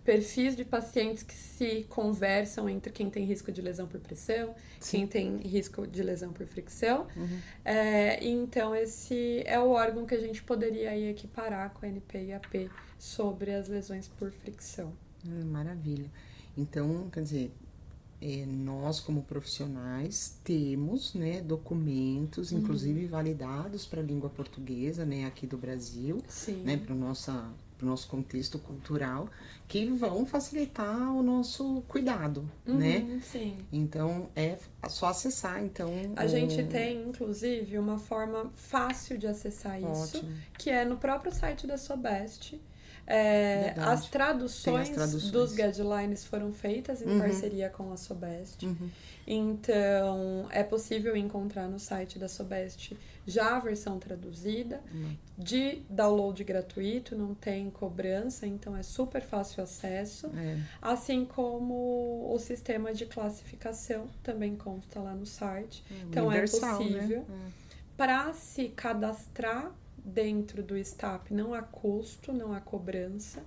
[0.09, 5.01] perfis de pacientes que se conversam entre quem tem risco de lesão por pressão, Sim.
[5.01, 7.07] quem tem risco de lesão por fricção.
[7.15, 7.39] Uhum.
[7.63, 12.25] É, então, esse é o órgão que a gente poderia aí equiparar com a NP
[12.25, 14.95] e AP sobre as lesões por fricção.
[15.27, 16.11] Hum, maravilha.
[16.57, 17.53] Então, quer dizer,
[18.23, 22.61] é, nós como profissionais temos né, documentos, uhum.
[22.61, 26.63] inclusive validados para a língua portuguesa, né, aqui do Brasil, Sim.
[26.63, 29.29] né, para nossa para o nosso contexto cultural,
[29.69, 33.21] que vão facilitar o nosso cuidado, uhum, né?
[33.23, 33.57] Sim.
[33.73, 34.59] Então é
[34.89, 35.91] só acessar, então.
[36.17, 36.29] A o...
[36.29, 40.33] gente tem, inclusive, uma forma fácil de acessar isso, Ótimo.
[40.59, 42.61] que é no próprio site da Sobest.
[43.11, 47.19] É, as, traduções as, traduções dos guidelines foram feitas em uhum.
[47.19, 48.67] parceria com a Sobest.
[48.67, 48.91] Uhum.
[49.27, 52.95] Então, é possível encontrar no site da Sobest
[53.29, 55.17] já a versão traduzida, uhum.
[55.37, 60.29] de download gratuito, não tem cobrança, então é super fácil acesso.
[60.35, 60.59] É.
[60.81, 65.85] Assim como o sistema de classificação também consta lá no site.
[65.91, 66.47] É, então, é né?
[66.47, 67.25] possível.
[67.29, 67.53] Né?
[67.97, 69.73] Para se cadastrar
[70.03, 73.43] dentro do STAP não há custo, não há cobrança.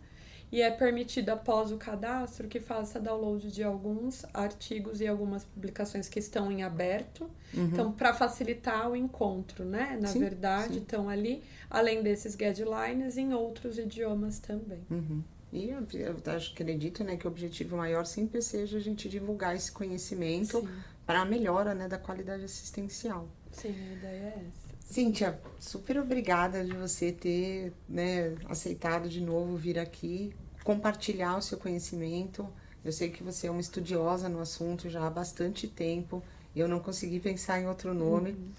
[0.51, 6.09] E é permitido, após o cadastro, que faça download de alguns artigos e algumas publicações
[6.09, 7.29] que estão em aberto.
[7.53, 7.65] Uhum.
[7.71, 9.97] Então, para facilitar o encontro, né?
[10.01, 10.79] Na sim, verdade, sim.
[10.79, 14.81] estão ali, além desses guidelines, em outros idiomas também.
[14.89, 15.23] Uhum.
[15.53, 19.71] E eu, eu acredito né, que o objetivo maior sempre seja a gente divulgar esse
[19.71, 20.67] conhecimento
[21.05, 23.27] para a melhora né, da qualidade assistencial.
[23.51, 24.60] Sim, a ideia é essa.
[24.91, 30.33] Cíntia, super obrigada de você ter né, aceitado de novo vir aqui,
[30.65, 32.45] compartilhar o seu conhecimento.
[32.83, 36.21] Eu sei que você é uma estudiosa no assunto já há bastante tempo.
[36.53, 38.49] Eu não consegui pensar em outro nome uhum.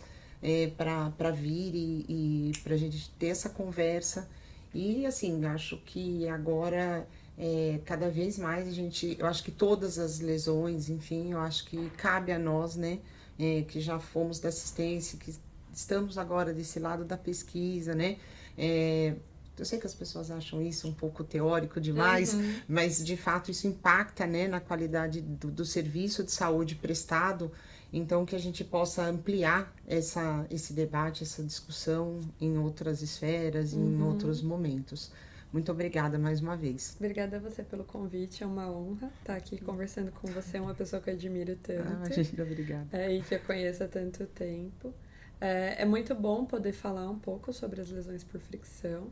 [0.42, 4.26] é, para vir e, e para a gente ter essa conversa.
[4.72, 7.06] E assim, acho que agora
[7.36, 11.66] é, cada vez mais a gente, eu acho que todas as lesões, enfim, eu acho
[11.66, 13.00] que cabe a nós, né,
[13.38, 15.34] é, que já fomos da assistência, que
[15.72, 18.18] estamos agora desse lado da pesquisa, né?
[18.56, 19.14] É,
[19.58, 22.54] eu sei que as pessoas acham isso um pouco teórico demais, uhum.
[22.66, 27.52] mas de fato isso impacta né, na qualidade do, do, serviço de saúde prestado.
[27.92, 33.98] Então, que a gente possa ampliar essa, esse debate, essa discussão em outras esferas, uhum.
[33.98, 35.12] em outros momentos.
[35.52, 36.96] Muito obrigada mais uma vez.
[36.96, 41.02] Obrigada a você pelo convite, é uma honra estar aqui conversando com você, uma pessoa
[41.02, 41.86] que eu admiro tanto.
[42.02, 42.88] Ah, gente, obrigada.
[42.90, 44.94] É, e que eu conheço há tanto tempo.
[45.42, 49.10] É, é muito bom poder falar um pouco sobre as lesões por fricção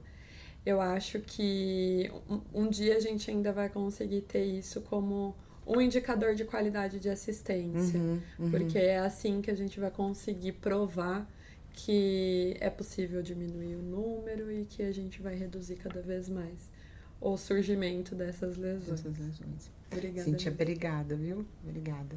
[0.65, 5.35] eu acho que um, um dia a gente ainda vai conseguir ter isso como
[5.67, 8.51] um indicador de qualidade de assistência, uhum, uhum.
[8.51, 11.31] porque é assim que a gente vai conseguir provar
[11.73, 16.71] que é possível diminuir o número e que a gente vai reduzir cada vez mais
[17.21, 19.01] o surgimento dessas lesões.
[19.01, 19.71] Essas lesões.
[19.91, 20.29] Obrigada.
[20.29, 21.47] Cintia, obrigada, viu?
[21.63, 22.17] Obrigada.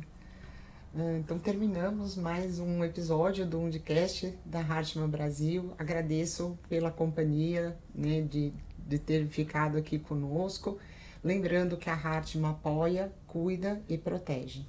[0.96, 5.74] Ah, então terminamos mais um episódio do Undicast da Hartmann Brasil.
[5.80, 10.78] Agradeço pela companhia, né, de, de ter ficado aqui conosco.
[11.24, 14.68] Lembrando que a Hartmann apoia, cuida e protege.